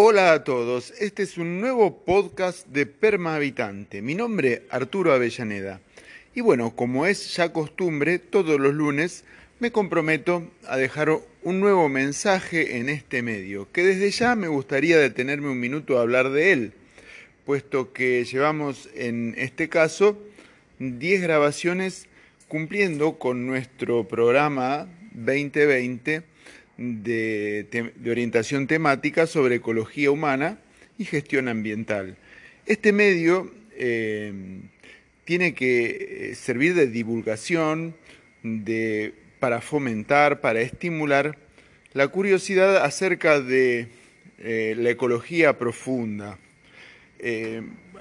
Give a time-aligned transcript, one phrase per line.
[0.00, 4.00] Hola a todos, este es un nuevo podcast de Perma Habitante.
[4.00, 5.80] Mi nombre Arturo Avellaneda.
[6.36, 9.24] Y bueno, como es ya costumbre, todos los lunes
[9.58, 11.10] me comprometo a dejar
[11.42, 16.02] un nuevo mensaje en este medio, que desde ya me gustaría detenerme un minuto a
[16.02, 16.72] hablar de él,
[17.44, 20.16] puesto que llevamos en este caso
[20.78, 22.06] 10 grabaciones
[22.46, 26.22] cumpliendo con nuestro programa 2020
[26.78, 30.58] de, orientación temática sobre ecología humana
[30.96, 32.16] y gestión ambiental.
[32.66, 34.32] Este medio eh,
[35.24, 37.94] tiene que eh, servir de divulgación,
[38.42, 41.36] de, para fomentar, para estimular
[41.92, 43.88] la curiosidad acerca de
[44.38, 46.38] eh, la ecología profunda.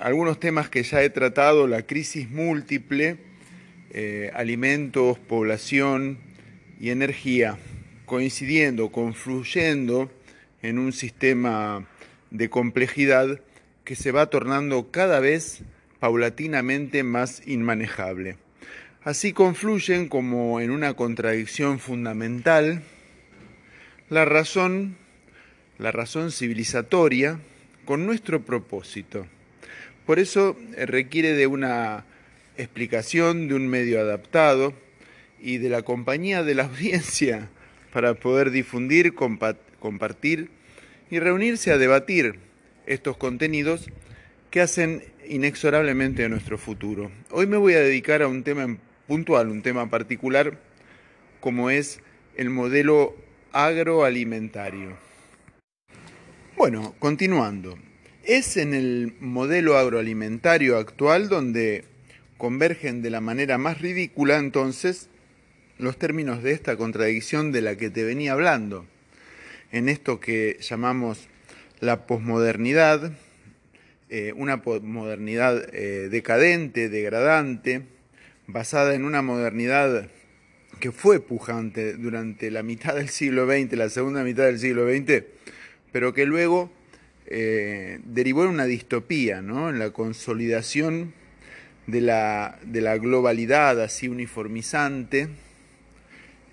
[0.00, 3.16] algunos temas que ya he tratado, la crisis múltiple,
[4.32, 6.18] alimentos, población
[6.80, 7.56] y energía
[8.06, 10.10] coincidiendo, confluyendo
[10.62, 11.86] en un sistema
[12.30, 13.40] de complejidad
[13.84, 15.62] que se va tornando cada vez
[16.00, 18.36] paulatinamente más inmanejable.
[19.02, 22.82] Así confluyen como en una contradicción fundamental
[24.08, 24.96] la razón,
[25.78, 27.38] la razón civilizatoria
[27.84, 29.26] con nuestro propósito.
[30.06, 32.04] Por eso eh, requiere de una
[32.56, 34.74] explicación, de un medio adaptado
[35.40, 37.50] y de la compañía de la audiencia
[37.94, 40.50] para poder difundir, compartir
[41.12, 42.40] y reunirse a debatir
[42.86, 43.88] estos contenidos
[44.50, 47.12] que hacen inexorablemente nuestro futuro.
[47.30, 50.58] Hoy me voy a dedicar a un tema puntual, un tema particular,
[51.38, 52.00] como es
[52.36, 53.14] el modelo
[53.52, 54.98] agroalimentario.
[56.56, 57.78] Bueno, continuando.
[58.24, 61.84] Es en el modelo agroalimentario actual donde
[62.38, 65.10] convergen de la manera más ridícula entonces
[65.78, 68.86] los términos de esta contradicción de la que te venía hablando,
[69.72, 71.28] en esto que llamamos
[71.80, 73.12] la posmodernidad,
[74.08, 77.82] eh, una posmodernidad eh, decadente, degradante,
[78.46, 80.08] basada en una modernidad
[80.78, 85.24] que fue pujante durante la mitad del siglo XX, la segunda mitad del siglo XX,
[85.92, 86.70] pero que luego
[87.26, 89.70] eh, derivó en una distopía, ¿no?
[89.70, 91.14] en la consolidación
[91.86, 95.28] de la, de la globalidad así uniformizante,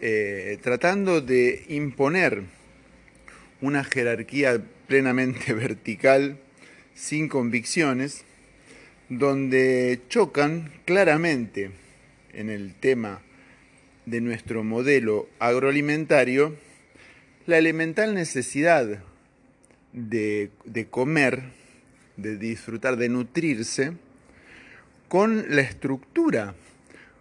[0.00, 2.42] eh, tratando de imponer
[3.60, 6.38] una jerarquía plenamente vertical,
[6.94, 8.24] sin convicciones,
[9.08, 11.70] donde chocan claramente
[12.32, 13.22] en el tema
[14.06, 16.56] de nuestro modelo agroalimentario
[17.46, 19.02] la elemental necesidad
[19.92, 21.42] de, de, comer,
[22.16, 23.94] de disfrutar, de nutrirse,
[25.08, 26.54] con la estructura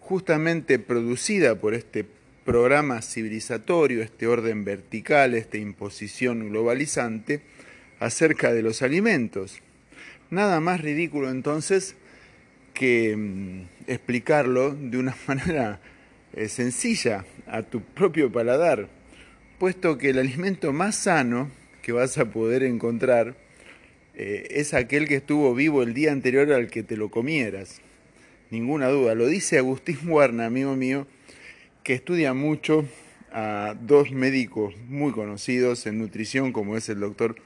[0.00, 2.04] justamente producida por este
[2.44, 7.42] programa civilizatorio, este orden vertical, esta imposición globalizante
[7.98, 9.60] acerca de los alimentos.
[10.30, 11.96] Nada más ridículo entonces
[12.74, 15.80] que mm, explicarlo de una manera
[16.32, 18.88] eh, sencilla a tu propio paladar,
[19.58, 21.50] puesto que el alimento más sano
[21.82, 23.34] que vas a poder encontrar
[24.14, 27.80] eh, es aquel que estuvo vivo el día anterior al que te lo comieras.
[28.50, 31.06] Ninguna duda, lo dice Agustín Guarna, amigo mío,
[31.82, 32.86] que estudia mucho
[33.32, 37.36] a dos médicos muy conocidos en nutrición, como es el doctor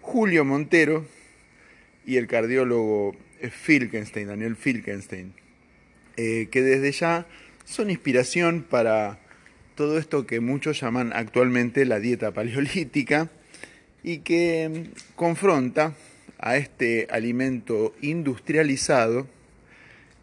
[0.00, 1.06] Julio Montero
[2.04, 3.16] y el cardiólogo
[3.50, 5.34] Filkenstein, Daniel Filkenstein,
[6.16, 7.26] eh, que desde ya
[7.64, 9.18] son inspiración para
[9.74, 13.30] todo esto que muchos llaman actualmente la dieta paleolítica
[14.02, 15.94] y que mm, confronta
[16.38, 19.28] a este alimento industrializado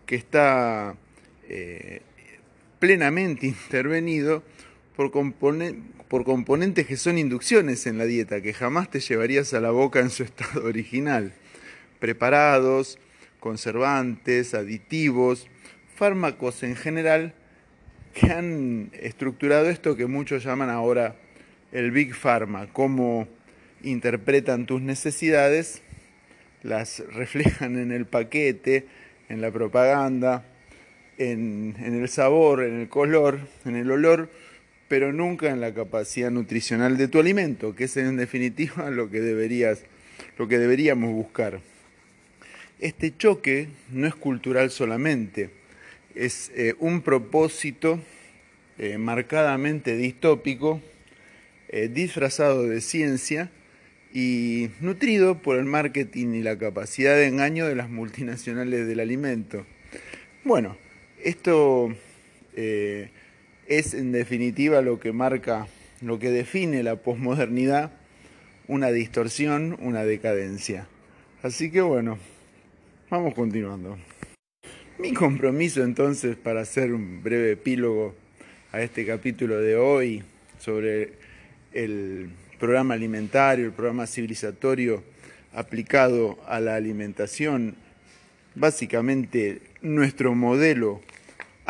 [0.05, 0.95] que está
[1.47, 2.01] eh,
[2.79, 4.43] plenamente intervenido
[4.95, 9.71] por, por componentes que son inducciones en la dieta, que jamás te llevarías a la
[9.71, 11.33] boca en su estado original.
[11.99, 12.97] Preparados,
[13.39, 15.47] conservantes, aditivos,
[15.95, 17.33] fármacos en general
[18.13, 21.15] que han estructurado esto que muchos llaman ahora
[21.71, 23.27] el Big Pharma, cómo
[23.83, 25.81] interpretan tus necesidades,
[26.63, 28.87] las reflejan en el paquete,
[29.29, 30.45] en la propaganda,
[31.19, 34.29] en, el sabor, en el color, en el olor,
[34.87, 39.19] pero nunca en la capacidad nutricional de tu alimento, que es en definitiva lo que
[39.19, 39.83] deberías,
[40.37, 41.59] lo que deberíamos buscar.
[42.79, 45.49] Este choque no es cultural solamente,
[46.15, 47.99] es eh, un propósito
[48.77, 50.81] eh, marcadamente distópico,
[51.67, 53.51] eh, disfrazado de ciencia
[54.13, 59.65] y nutrido por el marketing y la capacidad de engaño de las multinacionales del alimento.
[60.45, 60.77] Bueno,
[61.23, 61.93] esto
[62.55, 63.09] eh,
[63.67, 65.67] es en definitiva lo que marca,
[66.01, 67.91] lo que define la posmodernidad,
[68.67, 70.87] una distorsión, una decadencia.
[71.43, 72.17] Así que bueno,
[73.09, 73.97] vamos continuando.
[74.97, 78.15] Mi compromiso entonces para hacer un breve epílogo
[78.71, 80.23] a este capítulo de hoy
[80.59, 81.13] sobre
[81.73, 82.29] el
[82.59, 85.03] programa alimentario, el programa civilizatorio
[85.53, 87.75] aplicado a la alimentación,
[88.55, 91.01] básicamente nuestro modelo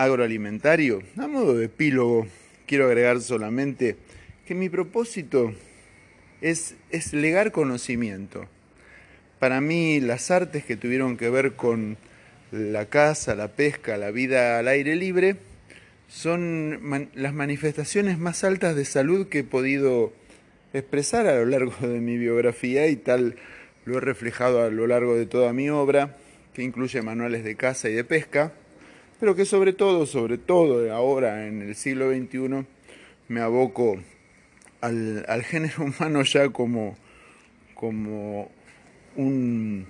[0.03, 1.01] agroalimentario.
[1.17, 2.27] A modo de epílogo,
[2.65, 3.97] quiero agregar solamente
[4.45, 5.53] que mi propósito
[6.41, 8.47] es, es legar conocimiento.
[9.39, 11.97] Para mí las artes que tuvieron que ver con
[12.51, 15.37] la caza, la pesca, la vida al aire libre,
[16.07, 20.11] son las manifestaciones más altas de salud que he podido
[20.73, 23.35] expresar a lo largo de mi biografía y tal
[23.85, 26.17] lo he reflejado a lo largo de toda mi obra,
[26.53, 28.53] que incluye manuales de caza y de pesca,
[29.19, 32.65] pero que sobre todo, sobre todo ahora en el siglo XXI,
[33.27, 33.99] me aboco
[34.81, 36.97] al, al género humano ya como,
[37.75, 38.49] como
[39.15, 39.87] un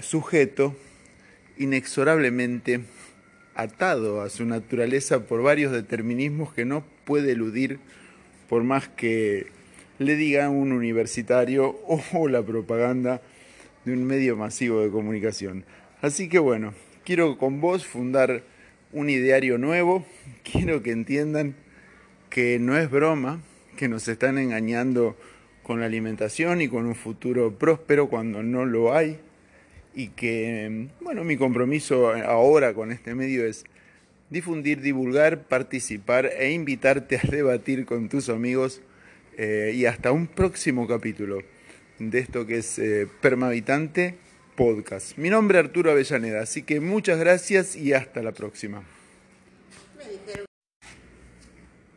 [0.00, 0.76] sujeto
[1.58, 2.80] inexorablemente
[3.54, 7.78] atado a su naturaleza por varios determinismos que no puede eludir
[8.48, 9.46] por más que
[9.98, 11.78] le diga un universitario
[12.12, 13.22] o la propaganda
[13.84, 15.64] de un medio masivo de comunicación.
[16.02, 16.74] Así que bueno,
[17.04, 18.42] quiero con vos fundar
[18.96, 20.06] un ideario nuevo,
[20.42, 21.54] quiero que entiendan
[22.30, 23.42] que no es broma,
[23.76, 25.18] que nos están engañando
[25.62, 29.18] con la alimentación y con un futuro próspero cuando no lo hay.
[29.94, 33.66] Y que, bueno, mi compromiso ahora con este medio es
[34.30, 38.80] difundir, divulgar, participar e invitarte a debatir con tus amigos
[39.36, 41.42] eh, y hasta un próximo capítulo
[41.98, 43.06] de esto que es eh,
[44.56, 45.16] Podcast.
[45.16, 48.82] Mi nombre es Arturo Avellaneda, así que muchas gracias y hasta la próxima.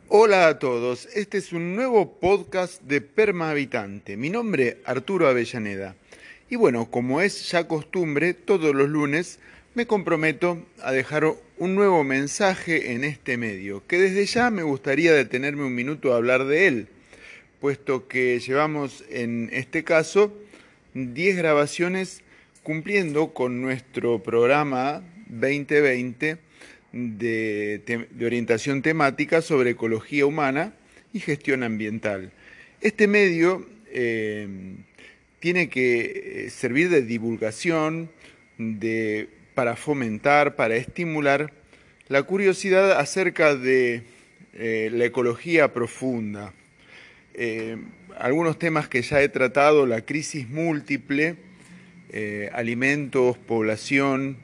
[0.08, 4.16] Hola a todos, este es un nuevo podcast de Permavitante.
[4.16, 5.96] Mi nombre Arturo Avellaneda.
[6.48, 9.40] Y bueno, como es ya costumbre, todos los lunes
[9.74, 11.24] me comprometo a dejar
[11.58, 16.16] un nuevo mensaje en este medio, que desde ya me gustaría detenerme un minuto a
[16.16, 16.88] hablar de él
[17.60, 20.32] puesto que llevamos en este caso
[20.94, 22.22] 10 grabaciones
[22.62, 26.38] cumpliendo con nuestro programa 2020
[26.92, 30.74] de, orientación temática sobre ecología humana
[31.12, 32.32] y gestión ambiental.
[32.80, 34.76] Este medio eh,
[35.40, 38.10] tiene que eh, servir de divulgación,
[38.58, 41.52] de, para fomentar, para estimular
[42.08, 44.02] la curiosidad acerca de
[44.52, 46.52] eh, la ecología profunda,
[47.34, 47.78] eh,
[48.18, 51.36] algunos temas que ya he tratado, la crisis múltiple,
[52.12, 54.36] eh, alimentos, población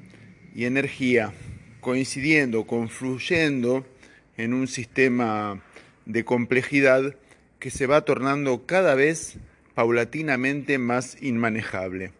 [0.55, 1.33] y energía,
[1.81, 3.85] coincidiendo, confluyendo
[4.37, 5.63] en un sistema
[6.05, 7.17] de complejidad
[7.59, 9.39] que se va tornando cada vez
[9.75, 12.13] paulatinamente más inmanejable.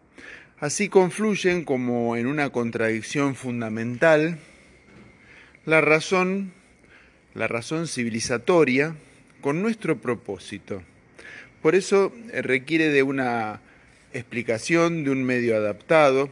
[0.59, 4.39] Así confluyen como en una contradicción fundamental
[5.65, 6.51] la razón,
[7.35, 8.95] la razón civilizatoria,
[9.39, 10.81] con nuestro propósito.
[11.61, 13.61] Por eso eh, requiere de una
[14.13, 16.29] explicación, de un medio adaptado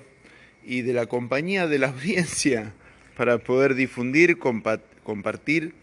[0.63, 2.74] y de la compañía de la audiencia
[3.16, 5.74] para poder difundir, compartir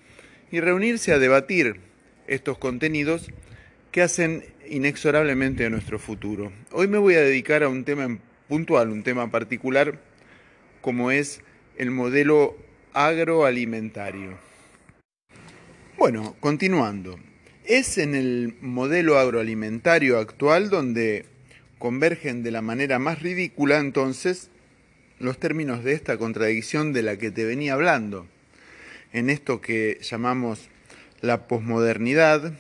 [0.51, 1.81] y reunirse a debatir
[2.27, 3.31] estos contenidos
[3.91, 6.53] que hacen inexorablemente a nuestro futuro.
[6.71, 8.19] Hoy me voy a dedicar a un tema
[8.49, 9.99] puntual, un tema particular,
[10.81, 11.41] como es
[11.79, 12.57] el modelo
[12.93, 14.39] agroalimentario.
[15.97, 17.19] Bueno, continuando.
[17.65, 21.27] Es en el modelo agroalimentario actual donde
[21.83, 24.51] convergen de la manera más ridícula entonces
[25.19, 28.29] los términos de esta contradicción de la que te venía hablando.
[29.13, 30.69] En esto que llamamos
[31.23, 32.53] la posmodernidad,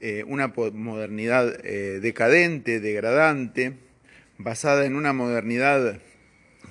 [0.00, 3.74] eh, una posmodernidad eh, decadente, degradante,
[4.38, 6.00] basada en una modernidad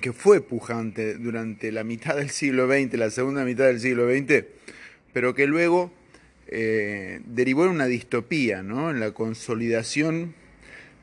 [0.00, 4.46] que fue pujante durante la mitad del siglo XX, la segunda mitad del siglo XX,
[5.12, 5.92] pero que luego
[6.48, 8.90] eh, derivó en una distopía, ¿no?
[8.90, 10.34] en la consolidación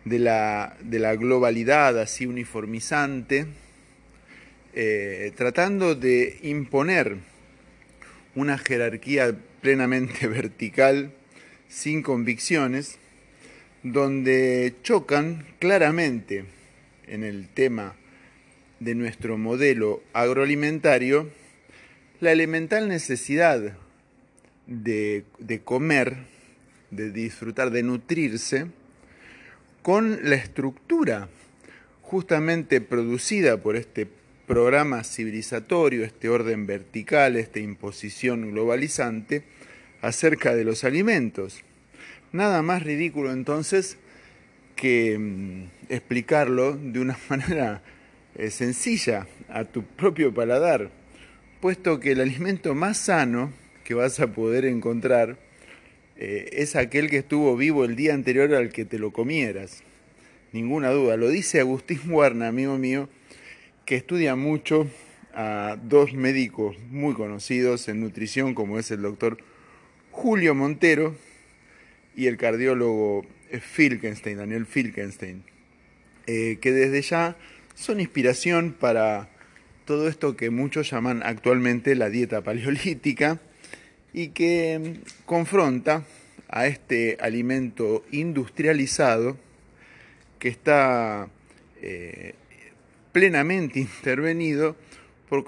[0.05, 3.47] de la, de la globalidad así uniformizante,
[4.73, 7.17] eh, tratando de imponer
[8.35, 11.11] una jerarquía plenamente vertical,
[11.67, 12.97] sin convicciones,
[13.83, 16.45] donde chocan claramente
[17.07, 17.95] en el tema
[18.79, 21.29] de nuestro modelo agroalimentario
[22.19, 23.77] la elemental necesidad
[24.67, 25.23] de,
[25.63, 26.17] comer,
[26.91, 28.67] de disfrutar, de nutrirse,
[29.81, 31.29] con la estructura
[32.01, 34.07] justamente producida por este
[34.47, 39.43] programa civilizatorio, este orden vertical, esta imposición globalizante
[40.01, 41.61] acerca de los alimentos.
[42.31, 43.97] Nada más ridículo entonces
[44.75, 47.83] que mm, explicarlo de una manera
[48.35, 50.89] eh, sencilla a tu propio paladar,
[51.61, 53.51] puesto que el alimento más sano
[53.83, 55.37] que vas a poder encontrar
[56.21, 59.83] eh, es aquel que estuvo vivo el día anterior al que te lo comieras.
[60.51, 61.15] Ninguna duda.
[61.15, 63.07] Lo dice Agustín Guarna, amigo mío,
[63.85, 64.85] que estudia mucho
[65.33, 69.37] a dos médicos muy conocidos en nutrición, como es el doctor
[70.11, 71.15] Julio Montero
[72.17, 73.25] y el cardiólogo
[73.61, 75.43] Filkenstein, Daniel Filkenstein,
[76.27, 77.37] eh, que desde ya
[77.75, 79.29] son inspiración para
[79.85, 83.39] todo esto que muchos llaman actualmente la dieta paleolítica
[84.13, 86.03] y que mm, confronta
[86.47, 89.37] a este alimento industrializado
[90.39, 91.29] que está
[91.81, 92.33] eh,
[93.11, 94.75] plenamente intervenido
[95.29, 95.43] por,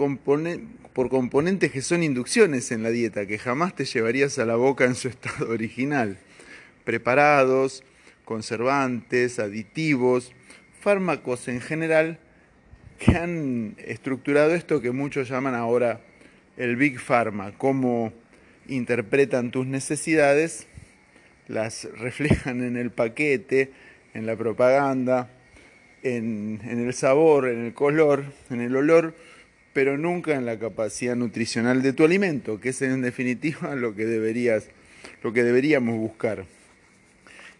[0.93, 4.85] por componentes que son inducciones en la dieta, que jamás te llevarías a la boca
[4.85, 6.17] en su estado original.
[6.83, 7.83] Preparados,
[8.25, 10.33] conservantes, aditivos,
[10.79, 12.19] fármacos en general
[12.99, 16.01] que han estructurado esto que muchos llaman ahora
[16.57, 18.13] el Big Pharma, cómo
[18.67, 20.67] interpretan tus necesidades,
[21.47, 23.71] las reflejan en el paquete,
[24.13, 25.29] en la propaganda,
[26.03, 29.15] en, en el sabor, en el color, en el olor,
[29.73, 34.05] pero nunca en la capacidad nutricional de tu alimento, que es en definitiva lo que
[34.05, 34.69] deberías,
[35.23, 36.45] lo que deberíamos buscar.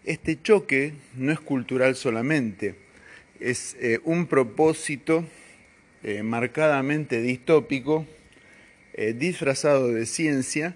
[0.04, 2.76] Este choque no es cultural solamente,
[3.40, 5.26] es eh, un propósito
[6.04, 8.06] eh, marcadamente distópico,
[8.94, 10.76] eh, disfrazado de ciencia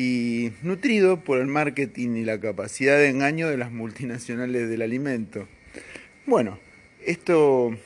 [0.00, 5.48] y nutrido por el marketing y la capacidad de engaño de las multinacionales del alimento.
[6.24, 6.60] Bueno,
[7.04, 7.76] esto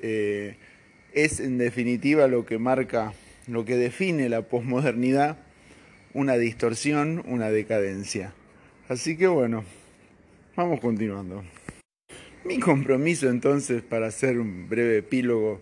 [0.00, 3.12] es en definitiva lo que marca,
[3.46, 5.38] lo que define la posmodernidad,
[6.14, 8.34] una distorsión, una decadencia.
[8.88, 9.64] Así que bueno,
[10.56, 11.44] vamos continuando.
[12.44, 15.60] Mi compromiso entonces para hacer un breve epílogo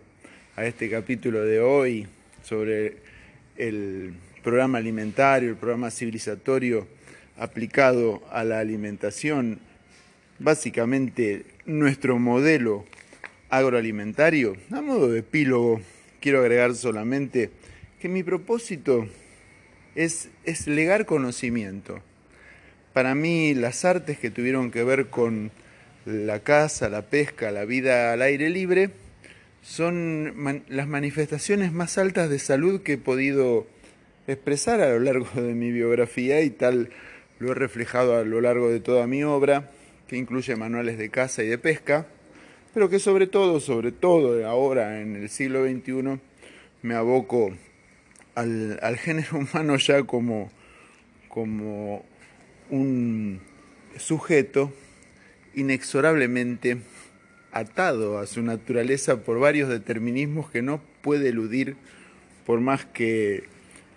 [0.56, 2.06] a este capítulo de hoy
[2.42, 2.96] sobre
[3.58, 6.86] el programa alimentario, el programa civilizatorio
[7.38, 9.60] aplicado a la alimentación,
[10.38, 12.84] básicamente nuestro modelo
[13.48, 14.56] agroalimentario.
[14.70, 15.80] A modo de epílogo,
[16.20, 17.50] quiero agregar solamente
[18.00, 19.06] que mi propósito
[19.94, 22.00] es, es legar conocimiento.
[22.92, 25.50] Para mí las artes que tuvieron que ver con
[26.06, 28.90] la caza, la pesca, la vida al aire libre,
[29.62, 33.66] son las manifestaciones más altas de salud que he podido
[34.32, 36.90] expresar a lo largo de mi biografía y tal
[37.38, 39.70] lo he reflejado a lo largo de toda mi obra,
[40.08, 42.06] que incluye manuales de caza y de pesca,
[42.74, 46.20] pero que sobre todo, sobre todo ahora en el siglo XXI,
[46.82, 47.52] me aboco
[48.34, 50.50] al, al género humano ya como,
[51.28, 52.04] como
[52.68, 53.40] un
[53.98, 54.72] sujeto
[55.54, 56.78] inexorablemente
[57.52, 61.76] atado a su naturaleza por varios determinismos que no puede eludir
[62.46, 63.44] por más que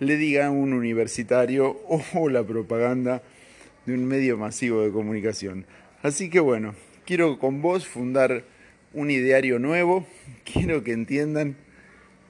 [0.04, 3.22] le diga un universitario o la propaganda
[3.86, 5.66] de un medio masivo de comunicación.
[6.02, 8.44] Así que bueno, quiero con vos fundar
[8.92, 10.06] un ideario nuevo,
[10.44, 11.56] quiero que entiendan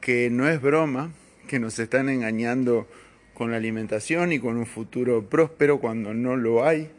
[0.00, 1.12] que no es broma,
[1.46, 2.88] que nos están engañando
[3.34, 6.90] con la alimentación y con un futuro próspero cuando no lo hay,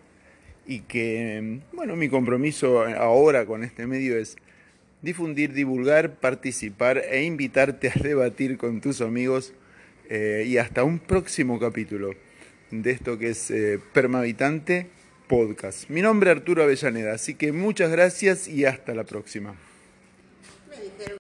[0.68, 4.36] y que, bueno, mi compromiso ahora con este medio es
[5.02, 9.54] difundir, divulgar, participar e invitarte a debatir con tus amigos
[10.10, 12.12] eh, y hasta un próximo capítulo
[12.72, 13.80] de esto que es eh,
[15.28, 15.90] Podcast.
[15.90, 19.56] Mi nombre es Arturo Avellaneda, así que muchas gracias y hasta la próxima.